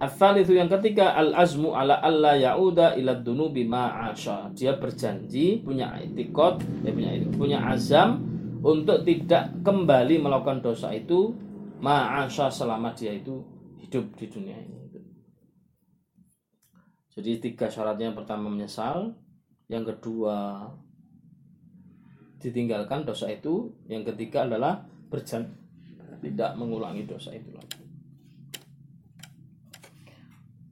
[0.00, 4.50] Asal itu yang ketiga al azmu ala alla yauda ila dunubi ma'asha.
[4.52, 8.20] Dia berjanji punya etikot, dia punya punya azam
[8.60, 11.32] untuk tidak kembali melakukan dosa itu
[11.80, 13.42] ma'asha selama dia itu
[13.82, 14.84] hidup di dunia ini.
[17.14, 18.10] Jadi tiga syaratnya.
[18.10, 19.14] Yang pertama menyesal,
[19.70, 20.66] yang kedua
[22.42, 25.64] ditinggalkan dosa itu, yang ketiga adalah berjanji
[26.24, 27.84] tidak mengulangi dosa itu lagi.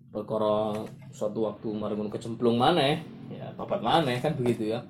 [0.09, 0.73] Perkara
[1.13, 4.81] suatu waktu maringun kecemplung mana ya papat mana kan begitu ya.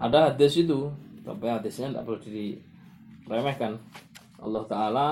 [0.00, 0.88] Ada hadis itu
[1.24, 3.76] tapi hadisnya tidak perlu diremehkan
[4.40, 5.08] Allah Ta'ala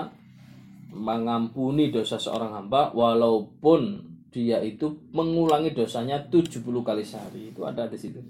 [0.94, 7.50] mengampuni dosa seorang hamba walaupun dia itu mengulangi dosanya 70 kali sehari.
[7.54, 8.20] Itu ada di situ.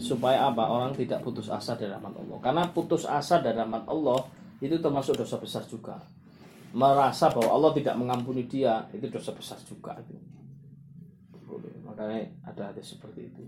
[0.00, 0.66] Supaya apa?
[0.66, 2.38] Orang tidak putus asa dari rahmat Allah.
[2.42, 4.18] Karena putus asa dari rahmat Allah
[4.58, 5.98] itu termasuk dosa besar juga.
[6.70, 10.14] Merasa bahwa Allah tidak mengampuni dia itu dosa besar juga itu.
[11.82, 13.42] Makanya ada hadis seperti itu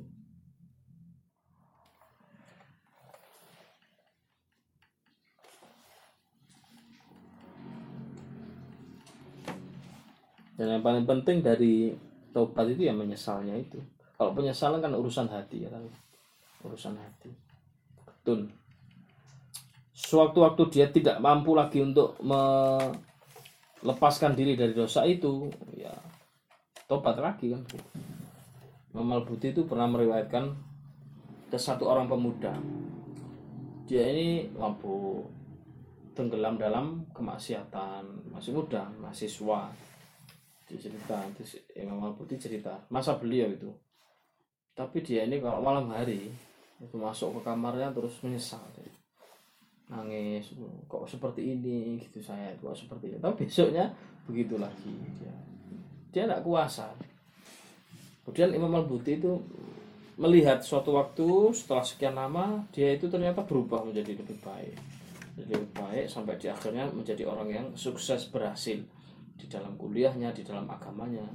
[10.57, 11.97] dan yang paling penting dari
[12.33, 13.81] taubat itu ya menyesalnya itu.
[14.17, 15.83] Kalau penyesalan kan urusan hati ya kan
[16.63, 17.33] urusan hati.
[18.07, 18.53] Betul
[20.03, 25.95] sewaktu-waktu dia tidak mampu lagi untuk melepaskan diri dari dosa itu ya
[26.91, 27.65] tobat lagi kan.
[28.93, 30.53] Imam Al-Buti itu pernah meriwayatkan
[31.49, 32.53] ke satu orang pemuda.
[33.89, 35.25] Dia ini mampu
[36.13, 38.05] tenggelam dalam kemaksiatan
[38.37, 39.73] masih muda mahasiswa
[40.79, 43.69] cerita terus Imam Al-Buti cerita masa beliau itu.
[44.73, 46.33] Tapi dia ini kalau malam hari
[46.81, 48.65] itu masuk ke kamarnya terus menyesal.
[49.93, 50.57] Nangis
[50.89, 52.01] kok seperti ini?
[52.01, 53.19] Gitu saya kok seperti ini.
[53.21, 53.93] Tapi besoknya
[54.25, 55.35] begitu lagi dia.
[56.13, 56.89] Dia tidak kuasa.
[58.25, 59.37] Kemudian Imam Al Buti itu
[60.17, 64.77] melihat suatu waktu setelah sekian lama dia itu ternyata berubah menjadi lebih baik.
[65.37, 68.81] Lebih baik sampai di akhirnya menjadi orang yang sukses berhasil
[69.43, 71.27] di dalam kuliahnya di dalam agamanya.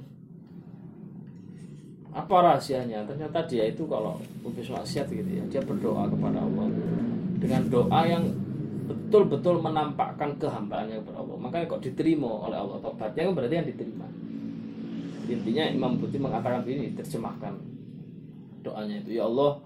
[2.16, 3.04] Apa rahasianya?
[3.04, 6.72] Ternyata dia itu kalau habis maksiat gitu ya dia berdoa kepada Allah
[7.36, 8.24] dengan doa yang
[8.88, 11.36] betul-betul menampakkan kehambaannya kepada Allah.
[11.36, 12.80] Makanya kok diterima oleh Allah?
[12.80, 14.08] Tobatnya kan berarti yang diterima.
[15.28, 17.52] Intinya Imam Buti mengatakan ini terjemahkan
[18.64, 19.20] doanya itu.
[19.20, 19.60] Ya Allah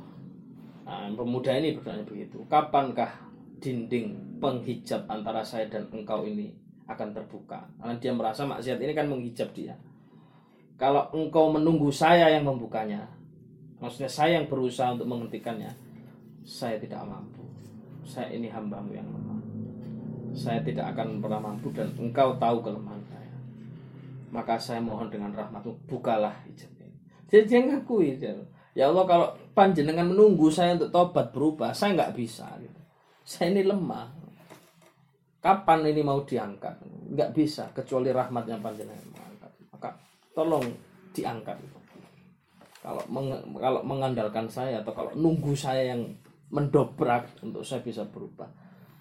[0.82, 2.42] nah, pemuda ini berdoanya begitu.
[2.50, 3.30] Kapankah
[3.62, 7.62] dinding penghijab antara saya dan engkau ini akan terbuka.
[7.78, 9.74] Karena dia merasa maksiat ini kan menghijab dia.
[10.80, 13.06] Kalau engkau menunggu saya yang membukanya
[13.78, 15.70] maksudnya saya yang berusaha untuk menghentikannya
[16.42, 17.42] saya tidak mampu.
[18.02, 19.40] Saya ini hambamu yang lemah.
[20.34, 23.34] Saya tidak akan pernah mampu dan engkau tahu kelemahan saya.
[24.32, 26.82] Maka saya mohon dengan rahmatmu bukalah hijab ini
[27.32, 28.20] jadi dia ngakui
[28.76, 32.80] ya Allah kalau panjenengan menunggu saya untuk tobat berubah saya nggak bisa gitu.
[33.24, 34.12] saya ini lemah
[35.42, 36.78] kapan ini mau diangkat?
[37.12, 39.52] Nggak bisa kecuali rahmatnya panjenengan mengangkat.
[39.74, 39.90] Maka
[40.32, 40.64] tolong
[41.12, 41.58] diangkat
[42.82, 43.30] kalau meng,
[43.62, 46.02] kalau mengandalkan saya atau kalau nunggu saya yang
[46.50, 48.50] mendobrak untuk saya bisa berubah.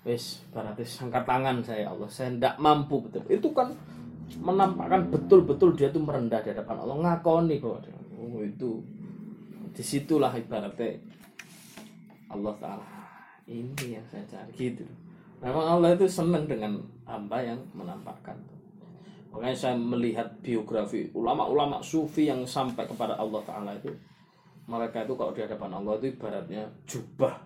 [0.06, 2.10] Wes berarti angkat tangan saya Allah.
[2.10, 3.26] Saya tidak mampu betul.
[3.30, 3.74] Itu kan
[4.38, 6.96] menampakkan betul-betul dia itu merendah di hadapan Allah.
[7.06, 7.78] Ngakoni bahwa
[8.22, 8.82] oh, itu
[9.74, 11.02] di situlah ibaratnya
[12.30, 12.86] Allah Taala.
[13.50, 14.54] Ini yang saya cari.
[14.54, 14.86] Gitu
[15.42, 16.78] memang Allah itu senang dengan
[17.10, 18.38] hamba yang menampakkan.
[19.32, 23.90] Makanya saya melihat biografi ulama-ulama sufi yang sampai kepada Allah Taala itu
[24.68, 27.42] mereka itu kalau di hadapan Allah itu ibaratnya jubah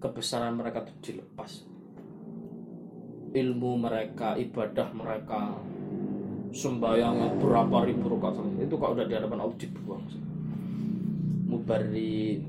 [0.00, 1.66] kebesaran mereka itu dilepas.
[3.36, 5.60] Ilmu mereka ibadah mereka
[6.56, 10.04] sembahyang yang berapa ribu rakaat itu kalau udah di hadapan Allah dibuang
[11.46, 12.40] mubarin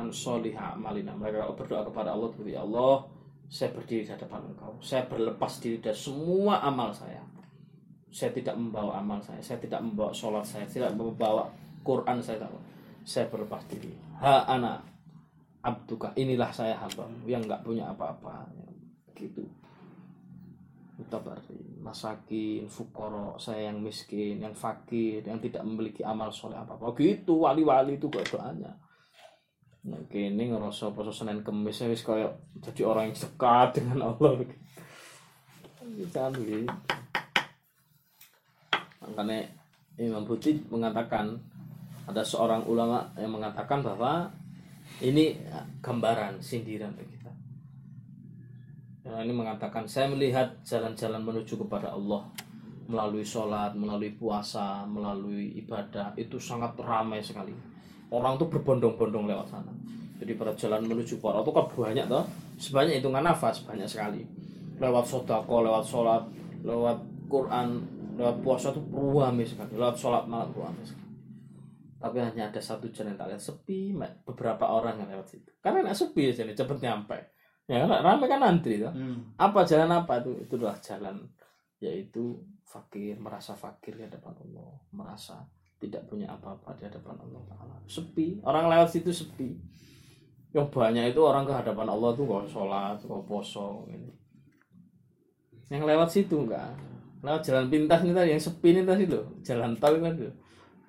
[0.00, 1.12] ansoliha amalina.
[1.14, 3.11] Mereka berdoa kepada Allah ya Allah
[3.52, 4.72] saya berdiri di hadapan engkau.
[4.80, 7.20] Saya berlepas diri dari semua amal saya.
[8.08, 9.44] Saya tidak membawa amal saya.
[9.44, 10.64] Saya tidak membawa sholat saya.
[10.64, 11.44] Tidak membawa
[11.84, 12.56] Quran saya tahu
[13.04, 13.92] saya berlepas diri.
[14.24, 14.80] Ha anak
[15.60, 16.16] abduka.
[16.16, 18.48] Inilah saya hamba yang nggak punya apa-apa.
[19.12, 19.44] Gitu.
[20.96, 26.94] Mutabari masakin fukoro saya yang miskin yang fakir yang tidak memiliki amal soleh apa apa
[26.94, 28.70] gitu wali-wali itu kok doanya
[29.82, 32.30] nah kini ngerasa pas senin kemis wis kayak
[32.62, 34.30] jadi orang yang dekat dengan Allah
[36.06, 36.70] jangan gitu
[39.02, 39.42] makanya
[39.98, 41.36] Imam Buti mengatakan
[42.06, 44.26] ada seorang ulama yang mengatakan bahwa
[45.02, 45.38] ini
[45.78, 47.30] gambaran sindiran kita.
[49.06, 52.26] Yang ini mengatakan saya melihat jalan-jalan menuju kepada Allah
[52.86, 57.54] melalui sholat, melalui puasa, melalui ibadah itu sangat ramai sekali.
[58.12, 59.72] Orang tuh berbondong-bondong lewat sana.
[60.20, 62.24] Jadi pada jalan menuju Allah itu kan banyak toh,
[62.60, 64.22] sebanyak hitungan nafas banyak sekali.
[64.76, 66.22] Lewat sodako, lewat sholat,
[66.60, 67.80] lewat Quran,
[68.20, 69.74] lewat puasa itu ramai sekali.
[69.74, 71.02] Lewat sholat malah ramai sekali
[72.02, 73.94] tapi hanya ada satu jalan yang tak lihat sepi
[74.26, 77.18] beberapa orang yang lewat situ karena enak sepi jadi cepet nyampe
[77.70, 79.38] ya ramai kan antri tuh hmm.
[79.38, 81.22] apa jalan apa itu itu adalah jalan
[81.78, 85.46] yaitu fakir merasa fakir di hadapan Allah merasa
[85.82, 87.76] tidak punya apa-apa di hadapan Allah Taala.
[87.90, 88.38] Sepi.
[88.46, 89.58] Orang lewat situ sepi.
[90.54, 94.22] Yang banyak itu orang ke hadapan Allah tuh kok sholat kok poso ini
[95.72, 96.68] yang lewat situ enggak.
[97.24, 99.40] Lewat jalan pintas ini tadi yang sepi ini tadi loh.
[99.40, 100.36] Jalan tol itu tadi loh.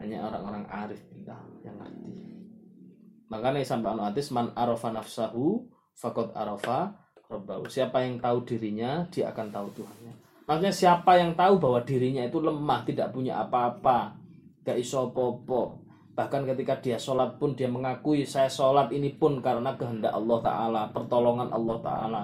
[0.03, 2.11] hanya orang-orang arif billah yang ngerti.
[3.31, 5.63] Makanya sampai anu hadis man arafa nafsahu
[5.95, 6.91] fakot arafa
[7.31, 7.71] rabbahu.
[7.71, 10.13] Siapa yang tahu dirinya dia akan tahu Tuhannya.
[10.43, 14.19] Maksudnya siapa yang tahu bahwa dirinya itu lemah tidak punya apa-apa
[14.63, 19.73] gak iso popo bahkan ketika dia sholat pun dia mengakui saya sholat ini pun karena
[19.75, 22.21] kehendak Allah Ta'ala pertolongan Allah Ta'ala.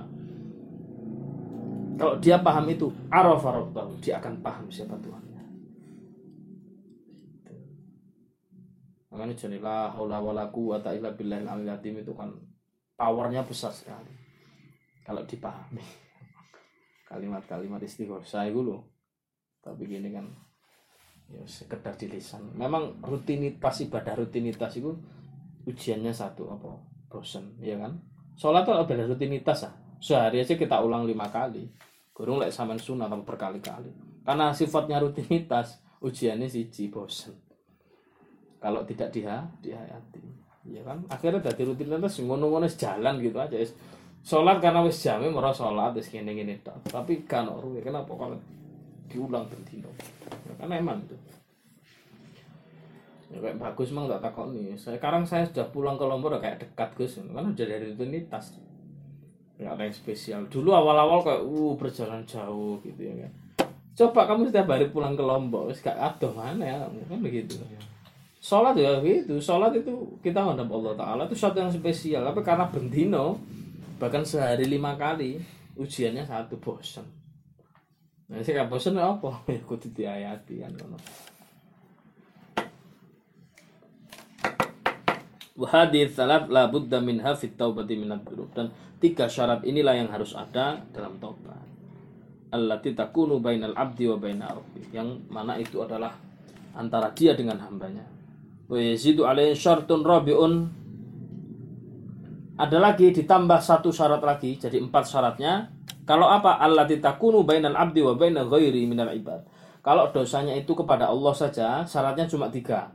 [1.99, 5.43] Kalau dia paham itu arafa rabbahu dia akan paham siapa Tuhannya
[9.10, 12.32] makanya jadilah haula wala quwata illa billahil itu kan
[12.95, 14.15] powernya besar sekali.
[15.04, 15.82] Kalau dipahami.
[17.10, 18.99] Kalimat-kalimat istighosa itu loh
[19.60, 20.25] tapi gini kan
[21.29, 24.97] ya sekedar di lisan memang rutinitas ibadah rutinitas itu
[25.69, 26.69] ujiannya satu apa
[27.09, 27.97] bosen ya kan?
[28.39, 29.73] Sholat itu ada rutinitas ah.
[29.99, 31.67] Sehari aja kita ulang lima kali.
[32.15, 33.91] Kurung lek saman sunnah atau berkali-kali.
[34.23, 37.35] Karena sifatnya rutinitas ujiannya siji bosen.
[38.63, 40.23] Kalau tidak dia dihayati.
[40.71, 41.03] Ya kan?
[41.11, 43.59] Akhirnya dari rutinitas ngono-ngono jalan gitu aja.
[44.23, 47.47] Sholat karena wis jamnya merah sholat wis gini gini tapi kan
[47.79, 48.35] kenapa kalau
[49.10, 49.89] diulang bentino
[50.45, 51.17] ya, kan emang itu.
[53.30, 56.89] Ya, kayak bagus mang tak takut nih sekarang saya sudah pulang ke Lombok kayak dekat
[56.98, 57.22] Gus.
[57.22, 58.58] Kan udah dari rutinitas.
[59.62, 60.41] Nggak ada yang spesial.
[60.50, 63.32] Dulu awal-awal kayak uh berjalan jauh gitu ya kan.
[63.93, 66.78] Coba kamu setiap hari pulang ke Lombok wis gak adoh mana ya.
[67.06, 67.62] Kan begitu.
[68.41, 69.38] Sholat ya gitu.
[69.38, 72.26] Sholat itu kita menghadap Allah Taala itu sesuatu yang spesial.
[72.26, 73.38] Tapi karena bentino
[74.02, 75.38] bahkan sehari lima kali
[75.78, 77.18] ujiannya satu bosan
[78.29, 80.97] nah bosan ya apa ya kudu diayati kan kono
[85.59, 90.31] Wahadi salat la budda minha fit taubati minad dzunub dan tiga syarat inilah yang harus
[90.31, 91.67] ada dalam taubat.
[92.55, 94.87] Allati takunu bainal abdi wa baina rabbi.
[94.95, 96.15] Yang mana itu adalah
[96.71, 98.07] antara dia dengan hambanya.
[98.71, 100.53] Wa yazidu alaihi syartun rabiun.
[102.55, 105.75] Ada lagi ditambah satu syarat lagi jadi empat syaratnya.
[106.10, 106.58] Kalau apa?
[106.58, 109.45] Allati takunu bainal abdi wa baina ghairi minal ibad.
[109.86, 112.89] Kalau dosanya itu kepada Allah saja, syaratnya cuma tiga.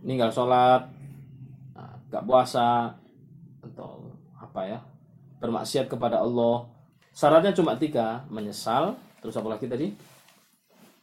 [0.00, 0.88] Ninggal sholat,
[2.08, 2.96] gak puasa
[3.60, 4.08] atau
[4.40, 4.78] apa ya
[5.44, 6.64] bermaksiat kepada Allah
[7.12, 9.92] syaratnya cuma tiga menyesal terus apa lagi tadi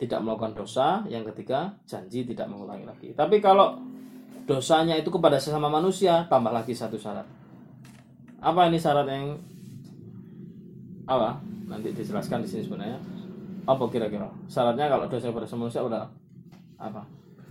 [0.02, 3.78] tidak melakukan dosa yang ketiga janji tidak mengulangi lagi tapi kalau
[4.50, 7.26] dosanya itu kepada sesama manusia tambah lagi satu syarat
[8.42, 9.38] apa ini syarat yang
[11.06, 11.38] apa?
[11.70, 13.00] Nanti dijelaskan di sini sebenarnya.
[13.66, 14.30] Apa kira-kira?
[14.46, 16.04] Syaratnya kalau dosa sesama manusia udah
[16.82, 17.02] apa?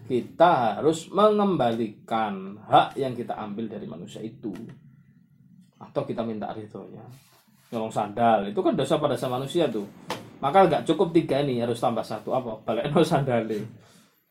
[0.05, 4.53] Kita harus mengembalikan hak yang kita ambil dari manusia itu.
[5.81, 7.03] Atau kita minta ridhonya.
[7.73, 8.51] Nyolong sandal.
[8.51, 9.87] Itu kan dosa pada sama manusia tuh.
[10.39, 12.37] Maka nggak cukup tiga ini harus tambah satu.
[12.37, 12.63] Apa?
[12.63, 13.49] Balik no sandal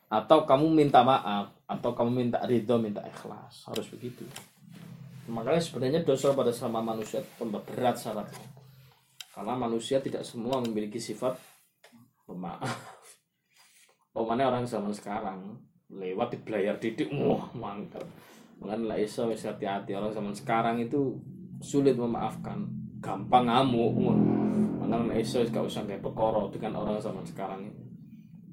[0.04, 3.66] atau kamu minta maaf atau kamu minta ridho minta ikhlas.
[3.66, 4.22] Harus begitu.
[5.26, 8.63] Makanya sebenarnya dosa pada sama manusia itu berat syaratnya
[9.34, 11.34] karena manusia tidak semua memiliki sifat
[12.24, 12.94] pemaaf
[14.14, 15.58] Pemane orang zaman sekarang
[15.90, 18.06] lewat di belayar didik, wah mantap.
[18.62, 21.18] Makanya lah iso hati-hati orang zaman sekarang itu
[21.58, 22.62] sulit memaafkan,
[23.02, 23.90] gampang ngamuk.
[24.78, 27.82] Makanya lah iso gak usah kayak perkara dengan orang zaman sekarang ini.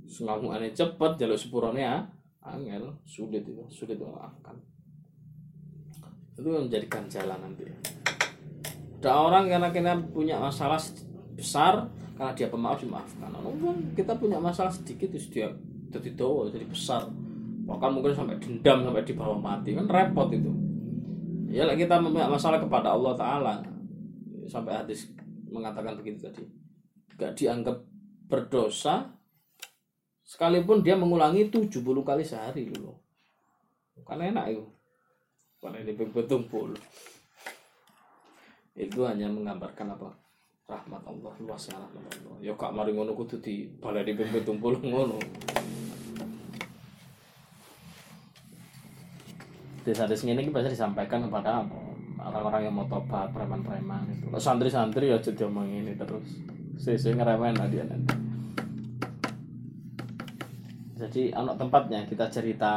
[0.10, 2.10] Ngamukane cepet, jaluk sepurone ya,
[2.42, 4.58] angel, sulit itu, sulit memaafkan.
[6.42, 8.01] Itu menjadi ganjalan nanti.
[9.02, 10.78] Ada orang karena kita punya masalah
[11.34, 13.34] besar, karena dia pemaaf dimaafkan.
[13.34, 15.50] Orang kan kita punya masalah sedikit terus dia
[15.90, 17.10] jadi doa jadi besar.
[17.66, 19.74] Bahkan mungkin sampai dendam sampai di bawah mati.
[19.74, 20.54] Kan repot itu.
[21.50, 23.54] Ya kita punya masalah kepada Allah Taala
[24.46, 25.10] sampai hadis
[25.50, 26.46] mengatakan begitu tadi.
[27.18, 27.82] Gak dianggap
[28.30, 29.18] berdosa
[30.22, 32.96] sekalipun dia mengulangi 70 kali sehari dulu
[34.06, 34.66] kan enak itu.
[35.58, 36.46] Kan ini betul
[38.76, 40.10] itu hanya menggambarkan apa?
[40.68, 42.36] Rahmat Allah luasnya rahmat Allah.
[42.40, 45.20] Ya kak mari ngono kudu di balai di pembe tumpul ngono
[49.82, 51.66] desa-desa ini biasa disampaikan kepada
[52.22, 54.30] orang-orang yang mau tobat preman-preman itu.
[54.38, 56.38] Santri-santri ya jadi omong ini terus.
[56.78, 58.14] Sesuai ngeremen lah dia nanti.
[61.02, 62.74] Jadi anak tempatnya kita cerita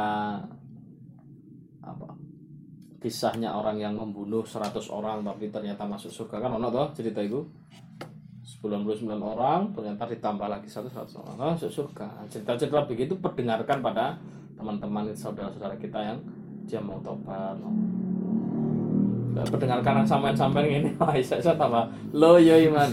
[3.05, 7.45] kisahnya orang yang membunuh 100 orang tapi ternyata masuk surga kan ono toh cerita itu
[8.65, 12.25] 99 orang ternyata ditambah lagi satu seratus orang oh, masuk surga.
[12.25, 14.17] Cerita-cerita begitu perdengarkan pada
[14.57, 16.17] teman-teman saudara-saudara kita yang
[16.65, 17.53] dia mau tobat.
[19.53, 21.85] Perdengarkan sampai-sampai ini wah saya tambah
[22.17, 22.89] lo yo iman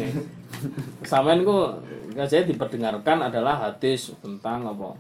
[1.09, 1.73] Sampean ku
[2.13, 4.93] saya diperdengarkan adalah hadis tentang apa?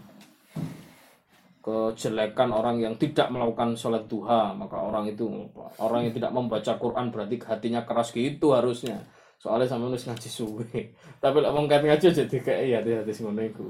[1.62, 5.30] Kejelekan orang yang tidak melakukan sholat duha, maka orang itu
[5.78, 8.98] orang yang tidak membaca Quran berarti hatinya keras gitu harusnya.
[9.38, 10.70] Soalnya sama nulis ngaji suwe.
[11.22, 13.66] Tapi wong kate ngaji jadi kayak ya hadis ngono iku.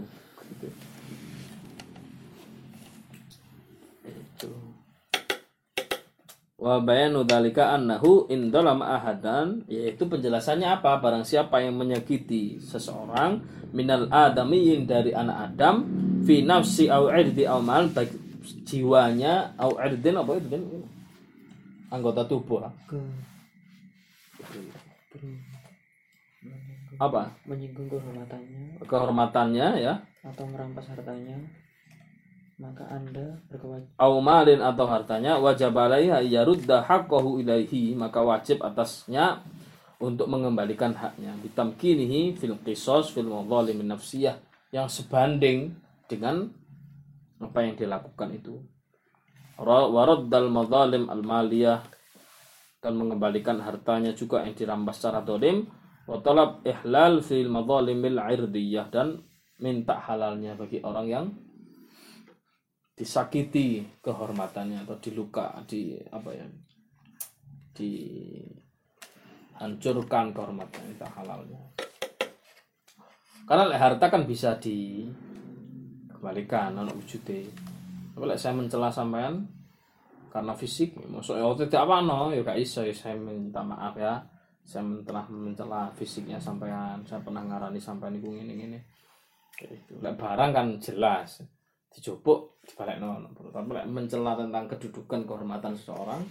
[0.52, 0.68] Gitu.
[4.08, 4.52] Itu.
[6.60, 13.40] Wa bayanu dzalika annahu indalam ahadan yaitu penjelasannya apa barang siapa yang menyakiti seseorang
[13.72, 15.76] minal adamiyin dari anak Adam
[16.22, 18.16] fi nafsi au irdi au mal bagi
[18.66, 20.62] jiwanya au irdin apa itu kan
[21.92, 22.98] anggota tubuh ke.
[27.00, 27.34] Apa?
[27.44, 28.80] Menyinggung kehormatannya.
[28.86, 29.94] Kehormatannya ya.
[30.22, 31.34] Atau merampas hartanya.
[32.62, 37.98] Maka anda berkewajiban au malin atau hartanya wajib alaiha yarudda haqqahu ilaihi.
[37.98, 39.42] Maka wajib atasnya
[39.98, 41.34] untuk mengembalikan haknya.
[41.42, 44.38] Bitamkinihi fil qisas fil madzalim nafsiyah.
[44.70, 45.74] Yang sebanding
[46.12, 46.52] dengan
[47.40, 48.60] apa yang dilakukan itu.
[49.56, 51.80] Ra- waraddal madzalim al maliyah
[52.84, 55.64] dan mengembalikan hartanya juga yang dirampas secara dolim.
[56.04, 59.24] Wa talab ihlal fil madzalimil irdiyah dan
[59.62, 61.30] minta halalnya bagi orang yang
[62.92, 66.44] disakiti kehormatannya atau diluka di apa ya
[67.72, 71.72] dihancurkan kehormatannya tak halalnya.
[73.48, 74.60] Karena harta kan bisa
[76.22, 77.50] dikembalikan anak wujudnya
[78.14, 79.42] tapi lek saya mencela sampean
[80.30, 82.32] karena fisik maksudnya oh, tidak apa no.
[82.32, 84.20] Ya gak iso ya saya minta maaf ya.
[84.62, 88.80] Saya telah mencela fisiknya sampean saya pernah ngarani sampean iku ngene ngene.
[89.60, 91.40] Itu lek barang kan jelas
[91.92, 93.20] dijupuk dibalik no
[93.52, 96.24] tapi lek mencela tentang kedudukan kehormatan seseorang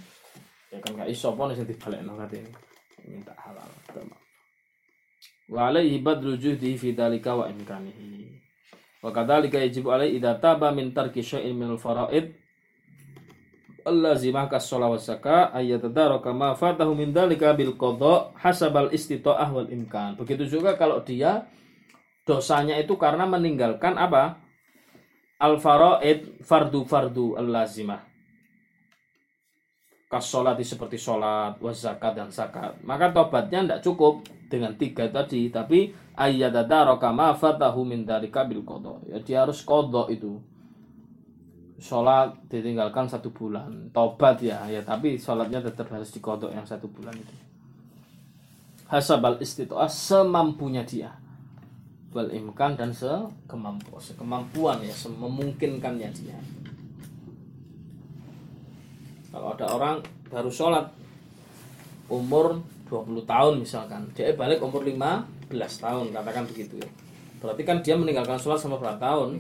[0.74, 2.50] ya kan gak iso pun sing dibalik no katanya
[3.06, 3.70] minta halal
[5.54, 8.41] wa alaihi badlu juhdi fi dalika wa imkanihi
[9.02, 12.38] wa kadzalika yajibu alaihi idza taba min tarki syai'in min al-fara'id
[13.82, 19.70] allazimah kas shalah wa zakah ayatadaraka ma fatahu min dalika bil qada hasabal istita'ah wal
[19.74, 20.14] imkan.
[20.22, 21.50] Begitu juga kalau dia
[22.30, 24.38] dosanya itu karena meninggalkan apa?
[25.42, 28.11] Al faraid fardu fardu al lazimah
[30.12, 32.76] kas sholati seperti sholat was zakat dan zakat.
[32.84, 39.00] Maka tobatnya tidak cukup dengan tiga tadi tapi ayyadadaraka ma fatahu min dalika bil qada.
[39.08, 40.36] Ya dia harus kodok itu.
[41.80, 43.88] Sholat ditinggalkan satu bulan.
[43.96, 47.36] Tobat ya ya tapi sholatnya tetap harus dikodok yang satu bulan itu.
[48.92, 51.16] Hasabal istitoah semampunya dia.
[52.12, 52.28] Wal
[52.76, 56.36] dan sekemampuan sekemampuan ya memungkinkannya dia
[59.32, 59.96] kalau ada orang
[60.28, 60.92] baru sholat
[62.12, 62.60] umur
[62.92, 64.04] 20 tahun misalkan.
[64.12, 66.90] Dia balik umur 15 tahun katakan begitu ya.
[67.40, 69.40] Berarti kan dia meninggalkan sholat sama berapa tahun?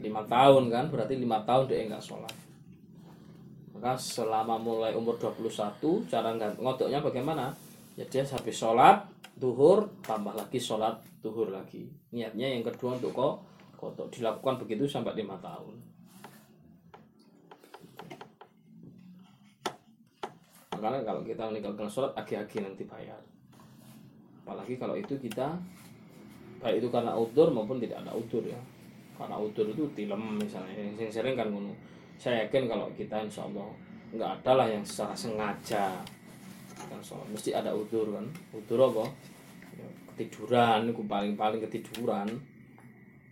[0.00, 2.32] Lima tahun kan berarti lima tahun dia enggak sholat.
[3.76, 7.52] Maka selama mulai umur 21 cara nggak ngodoknya bagaimana?
[8.00, 9.04] Ya dia habis sholat
[9.36, 11.92] duhur tambah lagi sholat duhur lagi.
[12.08, 13.34] Niatnya yang kedua untuk kok
[13.76, 15.93] kodok dilakukan begitu sampai lima tahun
[20.84, 23.16] makanya kalau kita meninggalkan sholat agi-agi nanti bayar.
[24.44, 25.56] Apalagi kalau itu kita
[26.60, 28.60] baik itu karena udur maupun tidak ada udur ya.
[29.16, 30.76] Karena udur itu tilem misalnya.
[31.00, 31.72] Yang sering, kan ngono.
[32.20, 33.72] Saya yakin kalau kita insya Allah
[34.12, 36.04] nggak ada lah yang secara sengaja
[36.76, 37.32] kan sholat.
[37.32, 38.28] Mesti ada udur kan.
[38.52, 39.08] Udur apa?
[39.80, 40.92] Ya, ketiduran.
[40.92, 42.28] Paling paling ketiduran.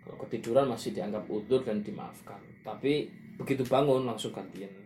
[0.09, 2.41] Kalau ketiduran masih dianggap udur dan dimaafkan.
[2.65, 4.82] Tapi begitu bangun langsung gantian